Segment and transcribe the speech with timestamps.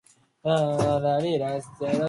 [0.41, 0.57] 中華
[0.99, 1.93] 人民共和国